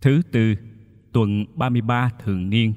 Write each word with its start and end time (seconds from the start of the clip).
Thứ 0.00 0.22
tư, 0.32 0.54
tuần 1.12 1.44
33 1.54 2.10
thường 2.24 2.50
niên. 2.50 2.74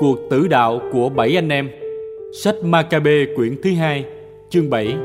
Cuộc 0.00 0.18
tử 0.30 0.48
đạo 0.48 0.80
của 0.92 1.08
bảy 1.08 1.38
anh 1.38 1.48
em 1.48 1.70
Sách 2.42 2.54
Maccabe 2.64 3.26
quyển 3.36 3.56
thứ 3.62 3.74
hai 3.74 4.04
chương 4.50 4.70
7 4.70 4.96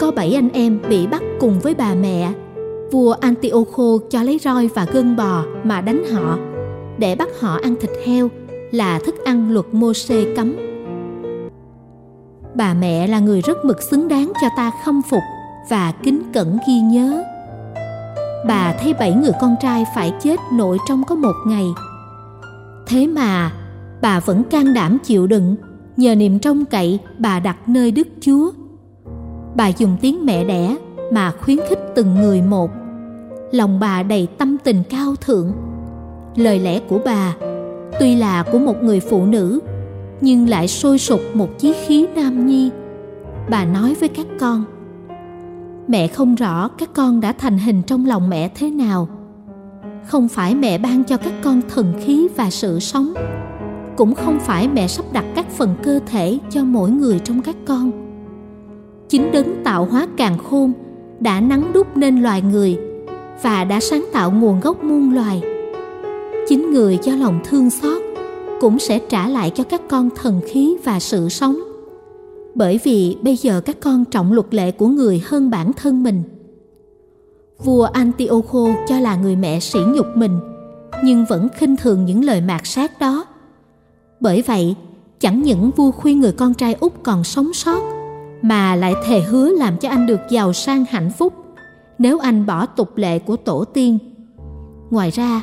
Có 0.00 0.10
bảy 0.10 0.34
anh 0.34 0.48
em 0.52 0.80
bị 0.88 1.06
bắt 1.06 1.22
cùng 1.40 1.60
với 1.60 1.74
bà 1.74 1.94
mẹ. 1.94 2.32
Vua 2.92 3.12
Antiocho 3.20 3.98
cho 4.10 4.22
lấy 4.22 4.38
roi 4.38 4.68
và 4.74 4.86
gân 4.92 5.16
bò 5.16 5.44
mà 5.64 5.80
đánh 5.80 6.04
họ. 6.12 6.38
Để 6.98 7.14
bắt 7.14 7.28
họ 7.40 7.58
ăn 7.62 7.74
thịt 7.80 7.90
heo 8.06 8.28
là 8.70 8.98
thức 8.98 9.24
ăn 9.24 9.52
luật 9.52 9.66
mô 9.72 9.92
xê 9.92 10.34
cấm. 10.36 10.56
Bà 12.54 12.74
mẹ 12.74 13.06
là 13.06 13.18
người 13.18 13.40
rất 13.40 13.64
mực 13.64 13.82
xứng 13.82 14.08
đáng 14.08 14.32
cho 14.40 14.48
ta 14.56 14.72
khâm 14.84 15.02
phục 15.10 15.22
và 15.70 15.92
kính 16.02 16.22
cẩn 16.32 16.58
ghi 16.68 16.80
nhớ. 16.80 17.22
Bà 18.46 18.74
thấy 18.80 18.94
bảy 18.94 19.12
người 19.12 19.32
con 19.40 19.56
trai 19.62 19.84
phải 19.94 20.12
chết 20.22 20.36
nội 20.52 20.78
trong 20.88 21.04
có 21.04 21.14
một 21.14 21.34
ngày. 21.46 21.66
Thế 22.86 23.06
mà 23.06 23.52
bà 24.02 24.20
vẫn 24.20 24.44
can 24.44 24.74
đảm 24.74 24.98
chịu 25.04 25.26
đựng 25.26 25.56
nhờ 25.98 26.14
niềm 26.14 26.38
trông 26.38 26.64
cậy, 26.64 26.98
bà 27.18 27.40
đặt 27.40 27.68
nơi 27.68 27.90
đức 27.90 28.08
chúa. 28.20 28.50
Bà 29.56 29.68
dùng 29.68 29.96
tiếng 30.00 30.26
mẹ 30.26 30.44
đẻ 30.44 30.76
mà 31.12 31.32
khuyến 31.40 31.58
khích 31.68 31.78
từng 31.94 32.14
người 32.14 32.42
một. 32.42 32.70
Lòng 33.52 33.80
bà 33.80 34.02
đầy 34.02 34.28
tâm 34.38 34.56
tình 34.64 34.82
cao 34.90 35.14
thượng. 35.20 35.52
Lời 36.36 36.58
lẽ 36.58 36.80
của 36.88 37.00
bà 37.04 37.36
tuy 38.00 38.16
là 38.16 38.42
của 38.42 38.58
một 38.58 38.82
người 38.82 39.00
phụ 39.00 39.26
nữ, 39.26 39.60
nhưng 40.20 40.48
lại 40.48 40.68
sôi 40.68 40.98
sục 40.98 41.20
một 41.34 41.58
chí 41.58 41.74
khí 41.86 42.06
nam 42.14 42.46
nhi. 42.46 42.70
Bà 43.50 43.64
nói 43.64 43.96
với 44.00 44.08
các 44.08 44.26
con, 44.40 44.64
mẹ 45.88 46.06
không 46.06 46.34
rõ 46.34 46.68
các 46.68 46.90
con 46.94 47.20
đã 47.20 47.32
thành 47.32 47.58
hình 47.58 47.82
trong 47.82 48.06
lòng 48.06 48.30
mẹ 48.30 48.50
thế 48.54 48.70
nào. 48.70 49.08
Không 50.06 50.28
phải 50.28 50.54
mẹ 50.54 50.78
ban 50.78 51.04
cho 51.04 51.16
các 51.16 51.32
con 51.42 51.60
thần 51.74 51.92
khí 52.00 52.28
và 52.36 52.50
sự 52.50 52.80
sống 52.80 53.14
cũng 53.98 54.14
không 54.14 54.38
phải 54.40 54.68
mẹ 54.68 54.88
sắp 54.88 55.12
đặt 55.12 55.24
các 55.34 55.50
phần 55.50 55.76
cơ 55.82 56.00
thể 56.06 56.38
cho 56.50 56.64
mỗi 56.64 56.90
người 56.90 57.18
trong 57.18 57.42
các 57.42 57.56
con. 57.66 57.90
Chính 59.08 59.32
đấng 59.32 59.64
tạo 59.64 59.84
hóa 59.84 60.08
càng 60.16 60.38
khôn 60.38 60.72
đã 61.20 61.40
nắng 61.40 61.72
đúc 61.72 61.96
nên 61.96 62.22
loài 62.22 62.42
người 62.42 62.78
và 63.42 63.64
đã 63.64 63.80
sáng 63.80 64.04
tạo 64.12 64.30
nguồn 64.30 64.60
gốc 64.60 64.84
muôn 64.84 65.14
loài. 65.14 65.42
Chính 66.48 66.70
người 66.70 66.98
do 67.02 67.16
lòng 67.16 67.40
thương 67.44 67.70
xót 67.70 68.02
cũng 68.60 68.78
sẽ 68.78 68.98
trả 68.98 69.28
lại 69.28 69.50
cho 69.50 69.64
các 69.64 69.82
con 69.88 70.10
thần 70.16 70.40
khí 70.46 70.76
và 70.84 71.00
sự 71.00 71.28
sống. 71.28 71.58
Bởi 72.54 72.80
vì 72.84 73.16
bây 73.22 73.36
giờ 73.36 73.60
các 73.60 73.76
con 73.80 74.04
trọng 74.04 74.32
luật 74.32 74.54
lệ 74.54 74.70
của 74.70 74.86
người 74.88 75.22
hơn 75.26 75.50
bản 75.50 75.72
thân 75.72 76.02
mình. 76.02 76.22
Vua 77.64 77.82
antiocho 77.82 78.68
cho 78.88 79.00
là 79.00 79.16
người 79.16 79.36
mẹ 79.36 79.60
sỉ 79.60 79.78
nhục 79.94 80.06
mình, 80.14 80.38
nhưng 81.04 81.24
vẫn 81.28 81.48
khinh 81.56 81.76
thường 81.76 82.04
những 82.04 82.24
lời 82.24 82.40
mạt 82.40 82.60
sát 82.64 83.00
đó 83.00 83.24
bởi 84.20 84.42
vậy, 84.42 84.74
chẳng 85.20 85.42
những 85.42 85.70
vua 85.70 85.90
khuyên 85.90 86.20
người 86.20 86.32
con 86.32 86.54
trai 86.54 86.74
út 86.80 86.92
còn 87.02 87.24
sống 87.24 87.52
sót, 87.52 87.82
mà 88.42 88.76
lại 88.76 88.94
thề 89.04 89.20
hứa 89.20 89.50
làm 89.50 89.76
cho 89.76 89.88
anh 89.88 90.06
được 90.06 90.20
giàu 90.30 90.52
sang 90.52 90.84
hạnh 90.90 91.10
phúc 91.10 91.32
nếu 91.98 92.18
anh 92.18 92.46
bỏ 92.46 92.66
tục 92.66 92.96
lệ 92.96 93.18
của 93.18 93.36
tổ 93.36 93.64
tiên. 93.64 93.98
Ngoài 94.90 95.10
ra, 95.10 95.42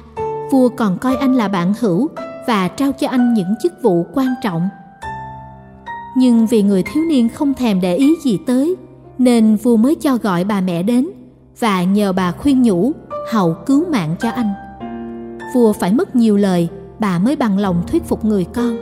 vua 0.51 0.69
còn 0.69 0.97
coi 0.97 1.15
anh 1.15 1.35
là 1.35 1.47
bạn 1.47 1.73
hữu 1.79 2.07
và 2.47 2.67
trao 2.67 2.91
cho 2.91 3.07
anh 3.07 3.33
những 3.33 3.55
chức 3.63 3.73
vụ 3.81 4.05
quan 4.13 4.35
trọng. 4.43 4.69
Nhưng 6.17 6.47
vì 6.47 6.63
người 6.63 6.83
thiếu 6.83 7.03
niên 7.09 7.29
không 7.29 7.53
thèm 7.53 7.81
để 7.81 7.95
ý 7.95 8.15
gì 8.23 8.39
tới, 8.45 8.75
nên 9.17 9.55
vua 9.55 9.75
mới 9.75 9.95
cho 9.95 10.17
gọi 10.17 10.43
bà 10.43 10.61
mẹ 10.61 10.83
đến 10.83 11.09
và 11.59 11.83
nhờ 11.83 12.13
bà 12.13 12.31
khuyên 12.31 12.61
nhủ, 12.61 12.91
hầu 13.31 13.55
cứu 13.65 13.85
mạng 13.91 14.15
cho 14.19 14.29
anh. 14.29 14.53
Vua 15.55 15.73
phải 15.73 15.93
mất 15.93 16.15
nhiều 16.15 16.37
lời 16.37 16.69
bà 16.99 17.19
mới 17.19 17.35
bằng 17.35 17.57
lòng 17.57 17.83
thuyết 17.87 18.03
phục 18.03 18.25
người 18.25 18.45
con. 18.53 18.77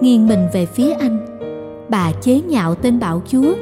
Nghiêng 0.00 0.28
mình 0.28 0.40
về 0.52 0.66
phía 0.66 0.92
anh, 0.92 1.26
bà 1.88 2.12
chế 2.12 2.40
nhạo 2.40 2.74
tên 2.74 3.00
bảo 3.00 3.22
chúa 3.26 3.54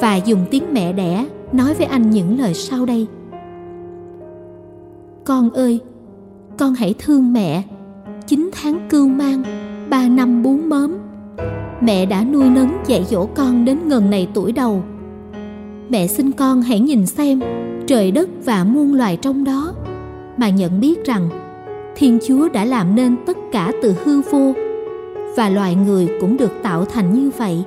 và 0.00 0.16
dùng 0.16 0.44
tiếng 0.50 0.64
mẹ 0.72 0.92
đẻ 0.92 1.26
nói 1.52 1.74
với 1.74 1.86
anh 1.86 2.10
những 2.10 2.38
lời 2.38 2.54
sau 2.54 2.86
đây. 2.86 3.06
Con 5.24 5.50
ơi, 5.50 5.80
con 6.58 6.74
hãy 6.74 6.94
thương 6.98 7.32
mẹ. 7.32 7.62
Chín 8.26 8.50
tháng 8.52 8.88
cưu 8.90 9.08
mang, 9.08 9.42
ba 9.90 10.08
năm 10.08 10.42
bú 10.42 10.56
mớm. 10.56 10.96
Mẹ 11.80 12.06
đã 12.06 12.24
nuôi 12.24 12.50
nấng 12.50 12.70
dạy 12.86 13.04
dỗ 13.04 13.26
con 13.26 13.64
đến 13.64 13.88
ngần 13.88 14.10
này 14.10 14.28
tuổi 14.34 14.52
đầu. 14.52 14.82
Mẹ 15.88 16.06
xin 16.06 16.32
con 16.32 16.62
hãy 16.62 16.80
nhìn 16.80 17.06
xem 17.06 17.40
trời 17.86 18.10
đất 18.10 18.28
và 18.44 18.64
muôn 18.64 18.94
loài 18.94 19.16
trong 19.16 19.44
đó 19.44 19.72
mà 20.36 20.50
nhận 20.50 20.80
biết 20.80 21.04
rằng 21.04 21.28
thiên 22.00 22.18
chúa 22.26 22.48
đã 22.48 22.64
làm 22.64 22.94
nên 22.94 23.16
tất 23.26 23.36
cả 23.52 23.72
từ 23.82 23.94
hư 24.04 24.20
vô, 24.20 24.52
và 25.36 25.48
loài 25.48 25.74
người 25.74 26.08
cũng 26.20 26.36
được 26.36 26.52
tạo 26.62 26.84
thành 26.84 27.14
như 27.14 27.30
vậy. 27.36 27.64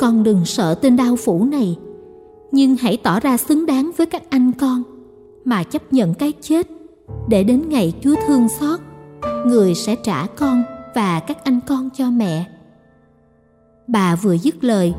Con 0.00 0.22
đừng 0.22 0.44
sợ 0.44 0.74
tên 0.74 0.96
đau 0.96 1.16
phủ 1.16 1.44
này, 1.44 1.76
nhưng 2.52 2.76
hãy 2.76 2.96
tỏ 2.96 3.20
ra 3.20 3.36
xứng 3.36 3.66
đáng 3.66 3.90
với 3.96 4.06
các 4.06 4.22
anh 4.30 4.52
con 4.52 4.82
mà 5.44 5.62
chấp 5.62 5.92
nhận 5.92 6.14
cái 6.14 6.32
chết, 6.40 6.66
để 7.28 7.44
đến 7.44 7.62
ngày 7.68 7.92
chúa 8.00 8.14
thương 8.26 8.48
xót, 8.48 8.80
người 9.46 9.74
sẽ 9.74 9.96
trả 9.96 10.26
con 10.26 10.62
và 10.94 11.20
các 11.20 11.44
anh 11.44 11.60
con 11.66 11.88
cho 11.96 12.10
mẹ. 12.10 12.44
Bà 13.86 14.16
vừa 14.16 14.34
dứt 14.34 14.64
lời, 14.64 14.94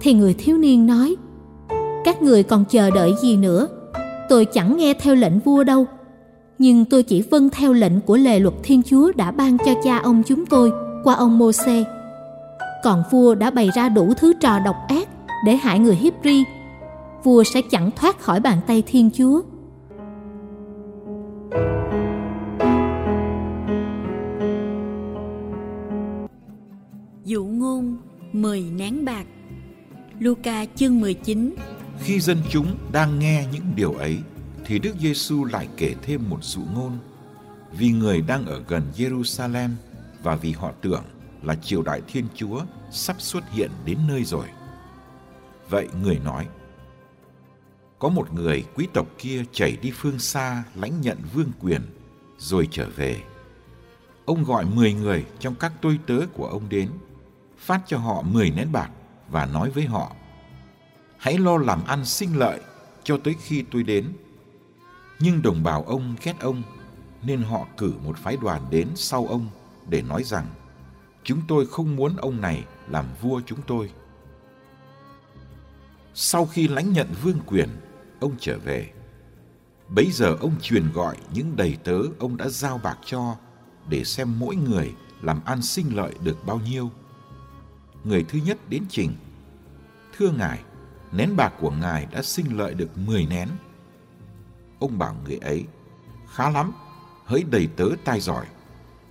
thì 0.00 0.12
người 0.12 0.34
thiếu 0.34 0.58
niên 0.58 0.86
nói, 0.86 1.16
các 2.04 2.22
người 2.22 2.42
còn 2.42 2.64
chờ 2.64 2.90
đợi 2.90 3.14
gì 3.22 3.36
nữa? 3.36 3.68
Tôi 4.28 4.44
chẳng 4.44 4.76
nghe 4.76 4.94
theo 4.94 5.14
lệnh 5.14 5.38
vua 5.38 5.64
đâu 5.64 5.86
nhưng 6.58 6.84
tôi 6.84 7.02
chỉ 7.02 7.22
vâng 7.22 7.50
theo 7.50 7.72
lệnh 7.72 8.00
của 8.00 8.16
lề 8.16 8.38
luật 8.38 8.54
thiên 8.62 8.82
chúa 8.82 9.12
đã 9.12 9.30
ban 9.30 9.58
cho 9.58 9.74
cha 9.84 9.98
ông 9.98 10.22
chúng 10.26 10.46
tôi 10.46 10.72
qua 11.04 11.14
ông 11.14 11.38
mô 11.38 11.52
xê 11.52 11.84
còn 12.84 13.02
vua 13.10 13.34
đã 13.34 13.50
bày 13.50 13.70
ra 13.74 13.88
đủ 13.88 14.14
thứ 14.14 14.32
trò 14.40 14.58
độc 14.58 14.76
ác 14.88 15.08
để 15.44 15.56
hại 15.56 15.78
người 15.78 15.96
hebri 15.96 16.44
vua 17.24 17.44
sẽ 17.44 17.62
chẳng 17.70 17.90
thoát 17.96 18.20
khỏi 18.20 18.40
bàn 18.40 18.58
tay 18.66 18.82
thiên 18.86 19.10
chúa. 19.10 19.42
Dụ 27.24 27.44
ngôn 27.44 27.96
10 28.32 28.62
nén 28.62 29.04
bạc. 29.04 29.26
Luca 30.18 30.64
chương 30.74 31.00
19 31.00 31.54
Khi 32.00 32.20
dân 32.20 32.38
chúng 32.50 32.66
đang 32.92 33.18
nghe 33.18 33.44
những 33.52 33.64
điều 33.76 33.92
ấy 33.92 34.16
thì 34.66 34.78
Đức 34.78 34.94
Giêsu 34.98 35.44
lại 35.44 35.68
kể 35.76 35.94
thêm 36.02 36.30
một 36.30 36.44
dụ 36.44 36.60
ngôn 36.74 36.98
vì 37.72 37.90
người 37.90 38.20
đang 38.20 38.46
ở 38.46 38.62
gần 38.68 38.82
Jerusalem 38.96 39.70
và 40.22 40.36
vì 40.36 40.52
họ 40.52 40.72
tưởng 40.80 41.04
là 41.42 41.54
triều 41.54 41.82
đại 41.82 42.02
Thiên 42.08 42.24
Chúa 42.34 42.62
sắp 42.90 43.20
xuất 43.20 43.50
hiện 43.50 43.70
đến 43.84 43.98
nơi 44.08 44.24
rồi. 44.24 44.46
Vậy 45.68 45.88
người 46.02 46.18
nói: 46.24 46.46
Có 47.98 48.08
một 48.08 48.34
người 48.34 48.64
quý 48.74 48.88
tộc 48.94 49.06
kia 49.18 49.44
chảy 49.52 49.76
đi 49.82 49.92
phương 49.96 50.18
xa 50.18 50.64
lãnh 50.74 51.00
nhận 51.00 51.18
vương 51.34 51.50
quyền 51.60 51.80
rồi 52.38 52.68
trở 52.70 52.88
về. 52.96 53.22
Ông 54.24 54.44
gọi 54.44 54.64
10 54.64 54.92
người 54.92 55.24
trong 55.38 55.54
các 55.54 55.72
tôi 55.82 55.98
tớ 56.06 56.18
của 56.32 56.46
ông 56.46 56.68
đến 56.68 56.90
phát 57.58 57.80
cho 57.86 57.98
họ 57.98 58.22
10 58.22 58.50
nén 58.50 58.72
bạc 58.72 58.90
và 59.28 59.46
nói 59.46 59.70
với 59.70 59.84
họ, 59.84 60.12
hãy 61.18 61.38
lo 61.38 61.56
làm 61.56 61.84
ăn 61.84 62.04
sinh 62.04 62.38
lợi 62.38 62.60
cho 63.04 63.18
tới 63.24 63.34
khi 63.40 63.64
tôi 63.70 63.82
đến. 63.82 64.12
Nhưng 65.20 65.42
đồng 65.42 65.62
bào 65.62 65.82
ông 65.82 66.14
ghét 66.22 66.34
ông, 66.40 66.62
nên 67.22 67.42
họ 67.42 67.66
cử 67.76 67.92
một 68.04 68.18
phái 68.18 68.36
đoàn 68.36 68.62
đến 68.70 68.88
sau 68.94 69.26
ông 69.26 69.48
để 69.88 70.02
nói 70.02 70.22
rằng, 70.24 70.46
chúng 71.24 71.40
tôi 71.48 71.66
không 71.66 71.96
muốn 71.96 72.16
ông 72.16 72.40
này 72.40 72.64
làm 72.88 73.04
vua 73.20 73.40
chúng 73.46 73.58
tôi. 73.66 73.90
Sau 76.14 76.46
khi 76.46 76.68
lãnh 76.68 76.92
nhận 76.92 77.08
vương 77.22 77.40
quyền, 77.46 77.68
ông 78.20 78.32
trở 78.40 78.58
về. 78.58 78.92
Bấy 79.88 80.10
giờ 80.12 80.36
ông 80.40 80.54
truyền 80.62 80.92
gọi 80.92 81.16
những 81.34 81.56
đầy 81.56 81.76
tớ 81.84 81.98
ông 82.18 82.36
đã 82.36 82.48
giao 82.48 82.80
bạc 82.82 82.98
cho 83.04 83.36
để 83.88 84.04
xem 84.04 84.38
mỗi 84.38 84.56
người 84.56 84.94
làm 85.22 85.40
ăn 85.44 85.62
sinh 85.62 85.96
lợi 85.96 86.14
được 86.22 86.46
bao 86.46 86.60
nhiêu 86.60 86.90
người 88.06 88.24
thứ 88.28 88.38
nhất 88.46 88.58
đến 88.68 88.82
trình. 88.88 89.12
Thưa 90.16 90.30
ngài, 90.30 90.60
nén 91.12 91.36
bạc 91.36 91.52
của 91.60 91.70
ngài 91.70 92.06
đã 92.06 92.22
sinh 92.22 92.56
lợi 92.58 92.74
được 92.74 92.98
10 92.98 93.26
nén. 93.26 93.48
Ông 94.78 94.98
bảo 94.98 95.16
người 95.24 95.36
ấy, 95.36 95.64
khá 96.28 96.50
lắm, 96.50 96.72
hỡi 97.24 97.44
đầy 97.50 97.68
tớ 97.76 97.86
tai 98.04 98.20
giỏi, 98.20 98.46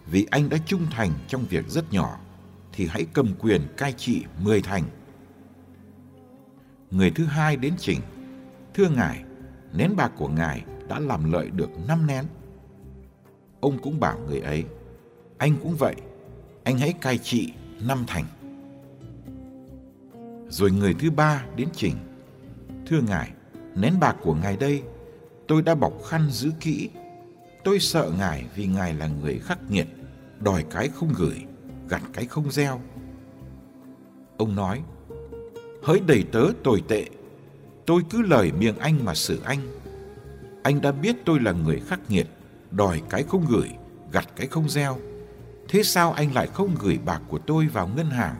vì 0.06 0.27
anh 0.31 0.50
đã 0.50 0.57
trung 0.65 0.85
thành 0.91 1.12
trong 1.27 1.45
việc 1.50 1.69
rất 1.69 1.94
nhỏ, 1.94 2.19
thì 2.73 2.88
hãy 2.88 3.06
cầm 3.13 3.35
quyền 3.39 3.62
cai 3.77 3.94
trị 3.94 4.23
mười 4.44 4.62
thành. 4.62 4.83
Người 6.91 7.12
thứ 7.12 7.25
hai 7.25 7.56
đến 7.56 7.73
trình 7.77 8.00
thưa 8.73 8.89
ngài, 8.89 9.23
nén 9.73 9.95
bạc 9.95 10.12
của 10.17 10.27
ngài 10.27 10.63
đã 10.88 11.00
làm 11.00 11.31
lợi 11.31 11.50
được 11.50 11.69
năm 11.88 12.07
nén. 12.07 12.25
Ông 13.59 13.77
cũng 13.81 14.00
bảo 14.00 14.19
người 14.27 14.39
ấy, 14.39 14.63
anh 15.38 15.56
cũng 15.63 15.75
vậy, 15.75 15.95
anh 16.63 16.77
hãy 16.77 16.94
cai 16.94 17.18
trị 17.18 17.53
năm 17.81 18.03
thành. 18.07 18.25
Rồi 20.50 20.71
người 20.71 20.94
thứ 21.00 21.11
ba 21.11 21.45
đến 21.56 21.68
trình 21.73 21.95
thưa 22.88 23.01
ngài, 23.01 23.31
nén 23.75 24.00
bạc 24.00 24.15
của 24.21 24.33
ngài 24.35 24.57
đây, 24.57 24.83
tôi 25.47 25.62
đã 25.62 25.75
bọc 25.75 25.94
khăn 26.07 26.27
giữ 26.31 26.51
kỹ. 26.59 26.89
Tôi 27.63 27.80
sợ 27.80 28.12
ngài 28.18 28.45
vì 28.56 28.68
ngài 28.68 28.94
là 28.94 29.07
người 29.07 29.39
khắc 29.39 29.71
nghiệt, 29.71 29.88
đòi 30.39 30.65
cái 30.69 30.89
không 30.95 31.13
gửi, 31.18 31.45
gặt 31.89 32.01
cái 32.13 32.25
không 32.25 32.51
gieo. 32.51 32.81
Ông 34.38 34.56
nói, 34.56 34.81
hỡi 35.83 36.00
đầy 36.07 36.24
tớ 36.31 36.45
tồi 36.63 36.83
tệ, 36.88 37.06
tôi 37.86 38.01
cứ 38.09 38.21
lời 38.21 38.51
miệng 38.51 38.77
anh 38.77 39.06
mà 39.06 39.15
xử 39.15 39.42
anh. 39.45 39.59
Anh 40.63 40.81
đã 40.81 40.92
biết 40.92 41.15
tôi 41.25 41.39
là 41.39 41.51
người 41.51 41.81
khắc 41.88 42.00
nghiệt, 42.09 42.27
đòi 42.71 43.01
cái 43.09 43.24
không 43.24 43.45
gửi, 43.50 43.69
gặt 44.12 44.27
cái 44.36 44.47
không 44.47 44.69
gieo. 44.69 44.97
Thế 45.69 45.83
sao 45.83 46.12
anh 46.12 46.33
lại 46.33 46.47
không 46.47 46.75
gửi 46.80 47.00
bạc 47.06 47.21
của 47.27 47.38
tôi 47.38 47.68
vào 47.68 47.89
ngân 47.95 48.09
hàng? 48.09 48.36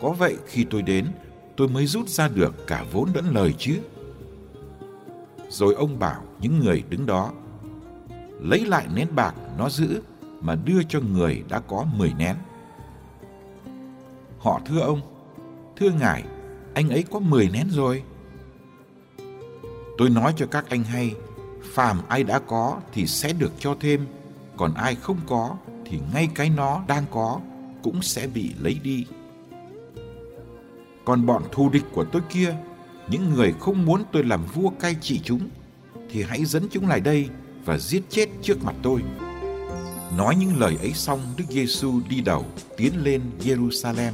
Có 0.00 0.10
vậy 0.10 0.36
khi 0.46 0.66
tôi 0.70 0.82
đến, 0.82 1.06
tôi 1.56 1.68
mới 1.68 1.86
rút 1.86 2.08
ra 2.08 2.28
được 2.28 2.66
cả 2.66 2.84
vốn 2.92 3.08
lẫn 3.14 3.34
lời 3.34 3.54
chứ. 3.58 3.78
Rồi 5.52 5.74
ông 5.74 5.98
bảo 5.98 6.22
những 6.40 6.58
người 6.58 6.82
đứng 6.88 7.06
đó, 7.06 7.32
lấy 8.40 8.66
lại 8.66 8.86
nén 8.94 9.08
bạc 9.14 9.34
nó 9.58 9.68
giữ 9.68 10.02
mà 10.40 10.54
đưa 10.54 10.82
cho 10.82 11.00
người 11.00 11.44
đã 11.48 11.60
có 11.60 11.86
mười 11.96 12.12
nén. 12.18 12.36
Họ 14.38 14.60
thưa 14.66 14.80
ông, 14.80 15.00
thưa 15.76 15.90
ngài, 15.90 16.24
anh 16.74 16.88
ấy 16.88 17.04
có 17.10 17.18
mười 17.18 17.48
nén 17.52 17.68
rồi. 17.70 18.02
Tôi 19.98 20.10
nói 20.10 20.34
cho 20.36 20.46
các 20.46 20.64
anh 20.68 20.84
hay, 20.84 21.14
phàm 21.62 22.00
ai 22.08 22.24
đã 22.24 22.38
có 22.38 22.80
thì 22.92 23.06
sẽ 23.06 23.32
được 23.32 23.52
cho 23.58 23.76
thêm, 23.80 24.06
còn 24.56 24.74
ai 24.74 24.94
không 24.94 25.18
có 25.26 25.56
thì 25.84 26.00
ngay 26.14 26.28
cái 26.34 26.50
nó 26.56 26.82
đang 26.88 27.04
có 27.10 27.40
cũng 27.82 28.02
sẽ 28.02 28.26
bị 28.26 28.54
lấy 28.60 28.80
đi. 28.82 29.06
Còn 31.04 31.26
bọn 31.26 31.42
thù 31.52 31.68
địch 31.68 31.84
của 31.92 32.04
tôi 32.04 32.22
kia, 32.28 32.54
những 33.08 33.30
người 33.34 33.52
không 33.60 33.84
muốn 33.84 34.02
tôi 34.12 34.24
làm 34.24 34.44
vua 34.54 34.70
cai 34.70 34.96
trị 35.00 35.20
chúng, 35.24 35.48
thì 36.10 36.22
hãy 36.22 36.44
dẫn 36.44 36.62
chúng 36.70 36.88
lại 36.88 37.00
đây 37.00 37.28
và 37.64 37.78
giết 37.78 38.02
chết 38.08 38.28
trước 38.42 38.64
mặt 38.64 38.74
tôi. 38.82 39.02
Nói 40.18 40.36
những 40.36 40.56
lời 40.58 40.76
ấy 40.80 40.92
xong, 40.92 41.20
Đức 41.36 41.44
Giêsu 41.48 42.00
đi 42.08 42.20
đầu 42.20 42.44
tiến 42.76 42.92
lên 43.04 43.20
Jerusalem. 43.40 44.12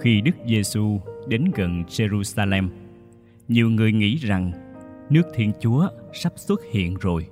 Khi 0.00 0.20
Đức 0.20 0.36
Giêsu 0.46 1.00
đến 1.28 1.50
gần 1.54 1.84
Jerusalem, 1.88 2.68
nhiều 3.48 3.68
người 3.68 3.92
nghĩ 3.92 4.16
rằng 4.16 4.52
nước 5.10 5.22
Thiên 5.34 5.52
Chúa 5.60 5.88
sắp 6.12 6.32
xuất 6.36 6.60
hiện 6.72 6.94
rồi. 6.94 7.26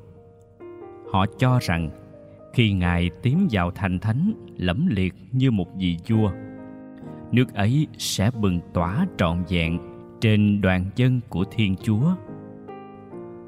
Họ 1.15 1.27
cho 1.39 1.59
rằng 1.63 1.91
khi 2.53 2.73
Ngài 2.73 3.11
tiến 3.23 3.49
vào 3.51 3.71
thành 3.71 3.99
thánh 3.99 4.33
lẫm 4.57 4.87
liệt 4.91 5.15
như 5.33 5.51
một 5.51 5.67
vị 5.77 5.97
vua, 6.09 6.31
nước 7.33 7.55
ấy 7.55 7.87
sẽ 7.99 8.31
bừng 8.41 8.61
tỏa 8.73 9.07
trọn 9.19 9.45
vẹn 9.49 9.79
trên 10.21 10.61
đoàn 10.61 10.85
dân 10.97 11.21
của 11.29 11.45
Thiên 11.51 11.77
Chúa. 11.77 12.15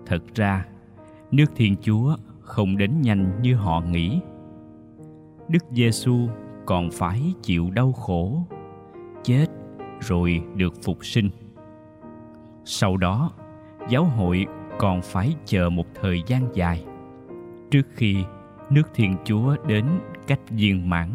Thật 0.06 0.22
ra, 0.34 0.66
nước 1.30 1.44
Thiên 1.56 1.76
Chúa 1.82 2.16
không 2.40 2.76
đến 2.76 3.00
nhanh 3.02 3.42
như 3.42 3.54
họ 3.54 3.80
nghĩ. 3.80 4.20
Đức 5.48 5.64
Giêsu 5.70 6.28
còn 6.66 6.90
phải 6.90 7.22
chịu 7.42 7.70
đau 7.70 7.92
khổ, 7.92 8.42
chết 9.24 9.46
rồi 10.00 10.42
được 10.54 10.74
phục 10.82 11.04
sinh. 11.04 11.30
Sau 12.64 12.96
đó, 12.96 13.32
giáo 13.88 14.04
hội 14.04 14.46
còn 14.78 15.02
phải 15.02 15.34
chờ 15.44 15.70
một 15.70 15.86
thời 15.94 16.22
gian 16.26 16.48
dài 16.54 16.84
trước 17.70 17.86
khi 17.94 18.16
nước 18.70 18.82
thiên 18.94 19.16
chúa 19.24 19.56
đến 19.66 19.84
cách 20.26 20.40
viên 20.50 20.90
mãn 20.90 21.10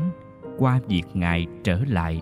qua 0.58 0.80
việc 0.88 1.04
ngài 1.14 1.48
trở 1.64 1.80
lại, 1.88 2.22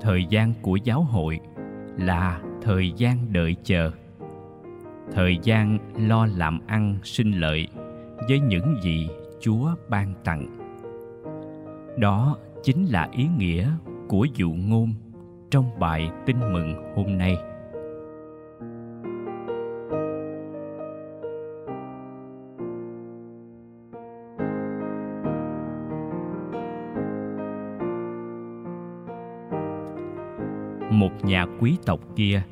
thời 0.00 0.24
gian 0.24 0.52
của 0.62 0.76
giáo 0.76 1.02
hội 1.02 1.40
là 1.98 2.40
thời 2.62 2.92
gian 2.96 3.32
đợi 3.32 3.56
chờ, 3.64 3.90
thời 5.12 5.38
gian 5.42 5.78
lo 6.08 6.26
làm 6.26 6.60
ăn 6.66 6.96
sinh 7.02 7.32
lợi 7.32 7.68
với 8.28 8.40
những 8.40 8.76
gì 8.82 9.08
chúa 9.40 9.74
ban 9.88 10.14
tặng. 10.24 10.58
Đó 11.98 12.36
chính 12.62 12.84
là 12.84 13.08
ý 13.12 13.28
nghĩa 13.38 13.70
của 14.08 14.26
dụ 14.34 14.50
ngôn 14.50 14.94
trong 15.50 15.78
bài 15.78 16.10
tin 16.26 16.36
mừng 16.52 16.94
hôm 16.96 17.18
nay. 17.18 17.36
Một 31.02 31.24
nhà 31.24 31.46
quý 31.60 31.76
tộc 31.86 32.00
kia 32.16 32.42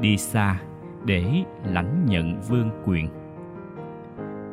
đi 0.00 0.16
xa 0.16 0.60
để 1.04 1.44
lãnh 1.64 2.06
nhận 2.06 2.40
vương 2.40 2.70
quyền. 2.84 3.08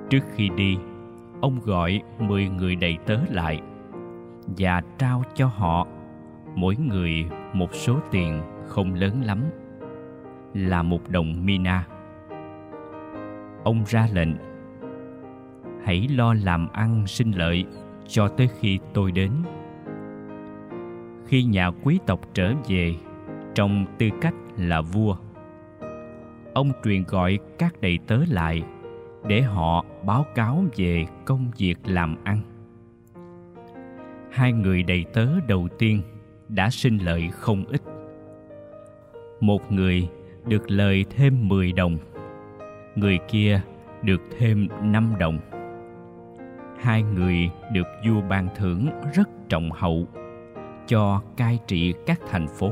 Trước 0.09 0.19
khi 0.36 0.50
đi, 0.50 0.77
ông 1.42 1.59
gọi 1.65 2.01
mười 2.19 2.50
người 2.50 2.75
đầy 2.75 2.98
tớ 3.06 3.18
lại 3.30 3.62
và 4.57 4.81
trao 4.98 5.24
cho 5.33 5.48
họ 5.48 5.88
mỗi 6.56 6.75
người 6.75 7.25
một 7.53 7.74
số 7.74 8.00
tiền 8.12 8.42
không 8.68 8.94
lớn 8.94 9.21
lắm, 9.24 9.44
là 10.54 10.83
một 10.83 11.09
đồng 11.09 11.45
mina. 11.45 11.88
Ông 13.63 13.83
ra 13.88 14.07
lệnh, 14.13 14.36
hãy 15.83 16.07
lo 16.07 16.33
làm 16.33 16.68
ăn 16.74 17.07
sinh 17.07 17.31
lợi 17.31 17.65
cho 18.07 18.27
tới 18.27 18.50
khi 18.59 18.80
tôi 18.94 19.12
đến. 19.12 19.31
Khi 21.25 21.44
nhà 21.44 21.71
quý 21.83 22.00
tộc 22.06 22.19
trở 22.33 22.54
về 22.68 22.95
trong 23.56 23.86
tư 23.98 24.09
cách 24.21 24.33
là 24.57 24.81
vua, 24.81 25.15
ông 26.53 26.71
truyền 26.83 27.04
gọi 27.04 27.40
các 27.57 27.81
đầy 27.81 27.99
tớ 28.07 28.18
lại 28.30 28.64
để 29.28 29.42
họ 29.42 29.85
báo 30.06 30.26
cáo 30.35 30.64
về 30.78 31.06
công 31.26 31.52
việc 31.57 31.76
làm 31.85 32.16
ăn. 32.23 32.42
Hai 34.31 34.54
người 34.54 34.83
đầy 34.83 35.06
tớ 35.14 35.28
đầu 35.47 35.68
tiên 35.78 36.02
đã 36.49 36.69
sinh 36.69 36.97
lợi 36.97 37.30
không 37.31 37.66
ít. 37.66 37.81
Một 39.40 39.71
người 39.71 40.09
được 40.45 40.71
lời 40.71 41.06
thêm 41.09 41.47
10 41.47 41.71
đồng, 41.71 41.97
người 42.95 43.19
kia 43.28 43.61
được 44.04 44.21
thêm 44.37 44.68
5 44.81 45.14
đồng. 45.19 45.40
Hai 46.80 47.04
người 47.04 47.49
được 47.73 47.87
vua 48.07 48.21
ban 48.30 48.47
thưởng 48.56 48.87
rất 49.14 49.30
trọng 49.49 49.71
hậu 49.71 50.07
cho 50.87 51.21
cai 51.37 51.59
trị 51.68 51.94
các 52.06 52.19
thành 52.30 52.47
phố 52.47 52.71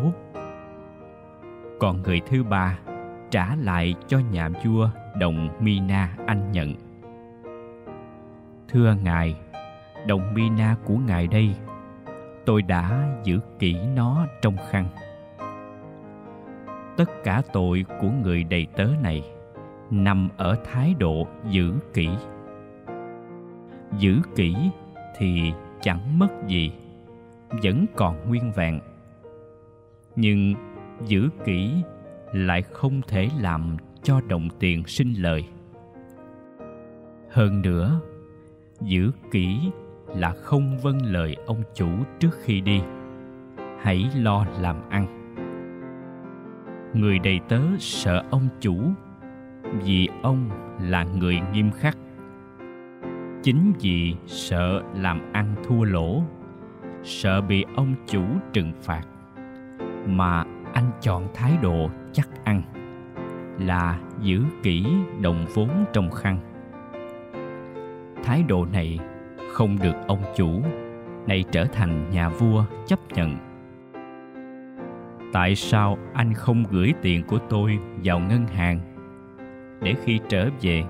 còn 1.80 2.02
người 2.02 2.22
thứ 2.26 2.44
ba 2.44 2.80
trả 3.32 3.56
lại 3.56 3.96
cho 4.08 4.20
nhà 4.32 4.50
vua 4.66 4.90
đồng 5.20 5.50
Mina 5.60 6.16
anh 6.26 6.52
nhận. 6.52 6.74
Thưa 8.70 8.96
ngài, 9.04 9.36
đồng 10.08 10.34
Mina 10.34 10.76
của 10.86 10.98
ngài 11.08 11.28
đây, 11.28 11.56
tôi 12.46 12.62
đã 12.62 13.10
giữ 13.24 13.40
kỹ 13.60 13.78
nó 13.96 14.26
trong 14.42 14.56
khăn. 14.70 14.86
Tất 16.98 17.10
cả 17.24 17.42
tội 17.54 17.86
của 18.02 18.10
người 18.24 18.44
đầy 18.44 18.68
tớ 18.76 18.88
này 19.04 19.24
nằm 19.92 20.30
ở 20.38 20.56
thái 20.72 20.94
độ 21.00 21.28
giữ 21.50 21.74
kỹ. 21.94 22.10
Giữ 23.98 24.20
kỹ 24.36 24.56
thì 25.18 25.54
chẳng 25.82 26.20
mất 26.20 26.30
gì, 26.48 26.72
vẫn 27.64 27.86
còn 27.96 28.30
nguyên 28.30 28.52
vẹn. 28.52 28.80
Nhưng 30.16 30.54
giữ 31.06 31.30
kỹ 31.46 31.72
lại 32.34 32.62
không 32.62 33.02
thể 33.08 33.30
làm 33.42 33.78
cho 34.04 34.22
đồng 34.28 34.48
tiền 34.60 34.84
sinh 34.88 35.14
lời. 35.14 35.46
Hơn 37.32 37.62
nữa, 37.62 38.02
giữ 38.82 39.12
kỹ 39.32 39.72
là 40.08 40.32
không 40.32 40.78
vâng 40.78 41.02
lời 41.02 41.36
ông 41.46 41.64
chủ 41.76 41.90
trước 42.20 42.38
khi 42.44 42.62
đi. 42.62 42.82
Hãy 43.82 44.10
lo 44.16 44.46
làm 44.60 44.76
ăn. 44.90 45.16
Người 46.94 47.20
đầy 47.20 47.40
tớ 47.50 47.62
sợ 47.80 48.24
ông 48.32 48.48
chủ 48.60 48.78
vì 49.84 50.10
ông 50.22 50.50
là 50.82 51.04
người 51.04 51.40
nghiêm 51.54 51.72
khắc. 51.72 51.98
Chính 53.44 53.74
vì 53.82 54.16
sợ 54.26 54.82
làm 54.96 55.32
ăn 55.34 55.56
thua 55.64 55.84
lỗ, 55.84 56.24
sợ 57.04 57.42
bị 57.42 57.66
ông 57.76 57.96
chủ 58.08 58.24
trừng 58.54 58.72
phạt 58.82 59.04
mà 60.08 60.44
anh 60.80 60.92
chọn 61.02 61.28
thái 61.34 61.58
độ 61.62 61.90
chắc 62.14 62.30
ăn, 62.44 62.62
là 63.60 64.00
giữ 64.22 64.42
kỹ 64.64 64.86
đồng 65.22 65.46
vốn 65.54 65.70
trong 65.94 66.12
khăn. 66.12 66.40
Thái 68.24 68.44
độ 68.48 68.66
này 68.74 69.00
không 69.54 69.78
được 69.84 69.96
ông 70.08 70.24
chủ 70.36 70.62
này 71.28 71.44
trở 71.52 71.66
thành 71.66 72.10
nhà 72.10 72.30
vua 72.30 72.64
chấp 72.88 73.00
nhận. 73.16 73.38
Tại 75.34 75.56
sao 75.56 75.98
anh 76.14 76.34
không 76.34 76.64
gửi 76.72 76.94
tiền 77.02 77.24
của 77.28 77.40
tôi 77.50 77.80
vào 78.04 78.20
ngân 78.20 78.48
hàng? 78.48 78.80
Để 79.82 79.96
khi 80.04 80.20
trở 80.30 80.50
về, 80.62 80.84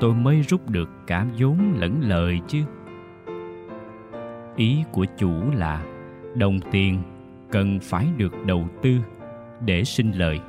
tôi 0.00 0.14
mới 0.14 0.40
rút 0.40 0.70
được 0.70 0.88
cả 1.06 1.26
vốn 1.38 1.58
lẫn 1.76 2.00
lời 2.00 2.40
chứ. 2.46 2.58
Ý 4.56 4.84
của 4.92 5.06
chủ 5.18 5.32
là 5.54 5.82
đồng 6.34 6.60
tiền 6.70 7.02
cần 7.52 7.78
phải 7.82 8.06
được 8.16 8.32
đầu 8.46 8.68
tư 8.82 8.98
để 9.64 9.84
sinh 9.84 10.12
lời. 10.12 10.40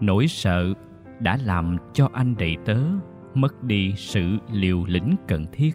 Nỗi 0.00 0.26
sợ 0.26 0.72
đã 1.20 1.38
làm 1.44 1.76
cho 1.92 2.08
anh 2.12 2.34
đầy 2.38 2.56
tớ 2.64 2.78
mất 3.34 3.62
đi 3.62 3.94
sự 3.96 4.22
liều 4.52 4.84
lĩnh 4.84 5.14
cần 5.28 5.46
thiết. 5.52 5.72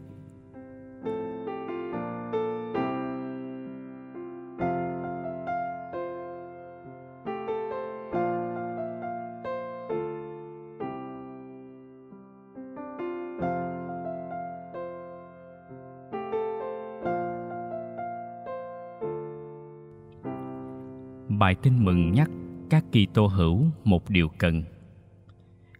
Bài 21.42 21.56
tin 21.56 21.86
mừng 21.86 22.12
nhắc 22.12 22.30
các 22.70 22.86
kỳ 22.92 23.08
tô 23.14 23.28
hữu 23.28 23.66
một 23.84 24.10
điều 24.10 24.30
cần. 24.38 24.64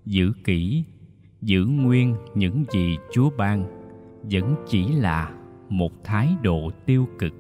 Giữ 0.06 0.32
kỹ, 0.44 0.84
giữ 1.42 1.66
nguyên 1.66 2.16
những 2.36 2.66
gì 2.72 2.98
chúa 3.12 3.30
ban, 3.38 3.66
vẫn 4.32 4.56
chỉ 4.68 4.88
là 4.88 5.32
một 5.70 5.92
thái 6.04 6.30
độ 6.42 6.72
tiêu 6.86 7.08
cực. 7.20 7.34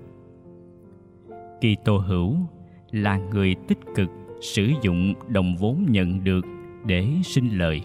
Kỳ 1.61 1.75
tô 1.85 1.97
hữu 1.97 2.35
là 2.91 3.17
người 3.17 3.55
tích 3.67 3.79
cực 3.95 4.09
sử 4.41 4.71
dụng 4.81 5.13
đồng 5.27 5.55
vốn 5.55 5.85
nhận 5.89 6.23
được 6.23 6.45
để 6.85 7.07
sinh 7.23 7.57
lời. 7.57 7.81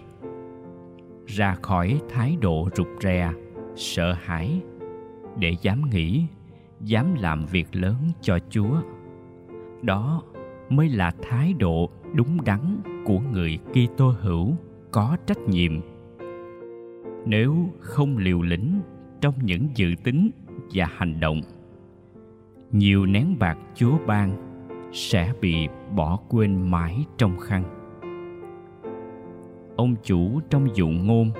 Ra 1.26 1.54
khỏi 1.62 2.00
thái 2.10 2.36
độ 2.40 2.68
rụt 2.76 2.88
rè, 3.00 3.32
sợ 3.76 4.12
hãi, 4.12 4.60
để 5.38 5.56
dám 5.62 5.90
nghĩ, 5.90 6.24
dám 6.80 7.14
làm 7.14 7.46
việc 7.46 7.66
lớn 7.72 7.96
cho 8.20 8.38
chúa 8.50 8.80
đó 9.86 10.22
mới 10.68 10.88
là 10.88 11.12
thái 11.22 11.52
độ 11.52 11.90
đúng 12.14 12.44
đắn 12.44 12.60
của 13.04 13.18
người 13.32 13.58
Kitô 13.70 14.14
hữu 14.20 14.54
có 14.90 15.16
trách 15.26 15.38
nhiệm. 15.38 15.72
Nếu 17.24 17.56
không 17.80 18.16
liều 18.16 18.42
lĩnh 18.42 18.80
trong 19.20 19.34
những 19.42 19.68
dự 19.74 19.94
tính 20.04 20.30
và 20.74 20.86
hành 20.96 21.20
động, 21.20 21.40
nhiều 22.72 23.06
nén 23.06 23.36
bạc 23.38 23.58
Chúa 23.74 23.98
ban 24.06 24.36
sẽ 24.92 25.32
bị 25.40 25.68
bỏ 25.94 26.18
quên 26.28 26.70
mãi 26.70 27.04
trong 27.16 27.38
khăn. 27.38 27.64
Ông 29.76 29.94
chủ 30.02 30.40
trong 30.50 30.76
dụ 30.76 30.88
ngôn 30.88 31.30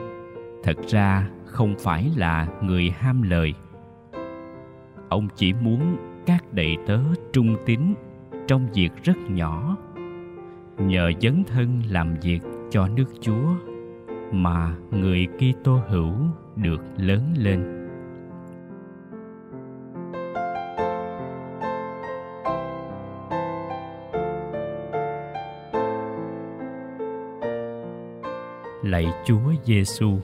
thật 0.62 0.76
ra 0.86 1.30
không 1.44 1.74
phải 1.78 2.10
là 2.16 2.48
người 2.62 2.90
ham 2.90 3.22
lời. 3.22 3.54
Ông 5.08 5.28
chỉ 5.34 5.52
muốn 5.52 5.96
các 6.26 6.52
đầy 6.52 6.76
tớ 6.86 7.00
trung 7.32 7.56
tín 7.66 7.80
trong 8.46 8.66
việc 8.74 8.90
rất 9.04 9.16
nhỏ 9.28 9.76
nhờ 10.78 11.10
dấn 11.20 11.44
thân 11.46 11.82
làm 11.90 12.14
việc 12.22 12.40
cho 12.70 12.88
nước 12.88 13.06
Chúa 13.20 13.54
mà 14.32 14.74
người 14.90 15.26
Kitô 15.26 15.80
hữu 15.88 16.12
được 16.56 16.80
lớn 16.96 17.34
lên. 17.36 17.72
Lạy 28.82 29.06
Chúa 29.24 29.52
Giêsu, 29.64 30.18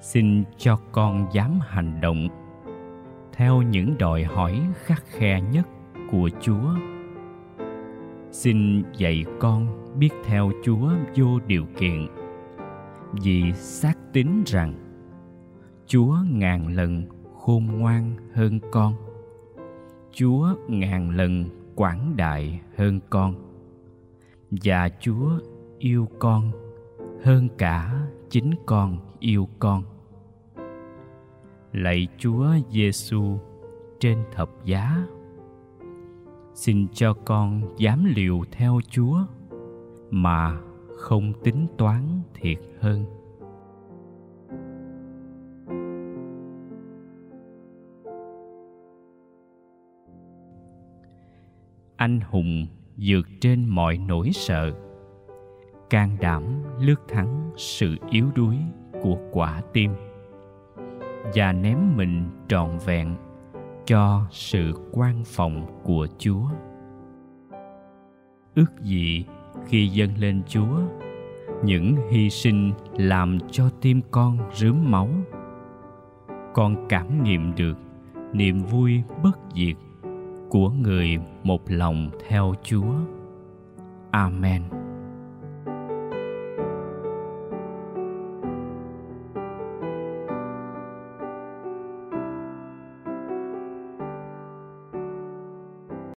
xin 0.00 0.44
cho 0.56 0.78
con 0.92 1.26
dám 1.32 1.58
hành 1.68 2.00
động 2.00 2.28
theo 3.32 3.62
những 3.62 3.94
đòi 3.98 4.24
hỏi 4.24 4.60
khắc 4.74 5.02
khe 5.06 5.40
nhất 5.40 5.66
của 6.10 6.30
Chúa 6.40 6.93
xin 8.34 8.82
dạy 8.98 9.24
con 9.40 9.66
biết 9.98 10.10
theo 10.24 10.50
chúa 10.64 10.90
vô 11.16 11.40
điều 11.46 11.66
kiện. 11.78 12.06
Vì 13.12 13.52
xác 13.52 13.94
tín 14.12 14.28
rằng, 14.46 14.74
chúa 15.86 16.16
ngàn 16.30 16.68
lần 16.68 17.06
khôn 17.34 17.66
ngoan 17.66 18.16
hơn 18.32 18.60
con. 18.72 18.94
Chúa 20.12 20.48
ngàn 20.68 21.10
lần 21.10 21.44
quảng 21.74 22.14
đại 22.16 22.60
hơn 22.76 23.00
con. 23.10 23.34
Và 24.50 24.88
chúa 25.00 25.30
yêu 25.78 26.08
con 26.18 26.50
hơn 27.24 27.48
cả 27.58 28.06
chính 28.30 28.50
con 28.66 28.98
yêu 29.18 29.48
con. 29.58 29.82
Lạy 31.72 32.08
chúa 32.18 32.48
giêsu 32.70 33.38
trên 34.00 34.18
thập 34.32 34.50
giá 34.64 35.06
xin 36.54 36.86
cho 36.92 37.14
con 37.14 37.62
dám 37.76 38.04
liều 38.04 38.40
theo 38.50 38.80
chúa, 38.90 39.18
mà 40.10 40.58
không 40.96 41.32
tính 41.44 41.66
toán 41.78 42.02
thiệt 42.34 42.58
hơn. 42.80 43.04
Anh 51.96 52.20
hùng 52.20 52.66
vượt 52.96 53.26
trên 53.40 53.68
mọi 53.68 53.98
nỗi 53.98 54.30
sợ, 54.32 54.72
can 55.90 56.16
đảm 56.20 56.42
lướt 56.80 57.08
thắng 57.08 57.50
sự 57.56 57.96
yếu 58.10 58.30
đuối 58.34 58.56
của 59.02 59.18
quả 59.32 59.62
tim 59.72 59.90
và 61.34 61.52
ném 61.52 61.96
mình 61.96 62.30
trọn 62.48 62.78
vẹn 62.86 63.16
cho 63.86 64.22
sự 64.30 64.72
quan 64.92 65.22
phòng 65.24 65.80
của 65.82 66.06
chúa. 66.18 66.44
Ước 68.54 68.82
gì 68.82 69.24
khi 69.66 69.86
dâng 69.88 70.10
lên 70.18 70.42
chúa, 70.46 70.78
những 71.64 71.96
hy 72.10 72.30
sinh 72.30 72.72
làm 72.96 73.38
cho 73.50 73.70
tim 73.80 74.00
con 74.10 74.38
rướm 74.54 74.90
máu. 74.90 75.08
Con 76.54 76.86
cảm 76.88 77.22
nghiệm 77.22 77.54
được 77.54 77.78
niềm 78.32 78.58
vui 78.58 79.02
bất 79.22 79.38
diệt 79.54 79.76
của 80.50 80.70
người 80.70 81.18
một 81.42 81.60
lòng 81.66 82.10
theo 82.28 82.54
chúa. 82.62 82.94
Amen. 84.10 84.83